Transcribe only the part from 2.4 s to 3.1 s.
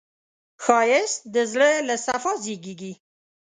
زېږېږي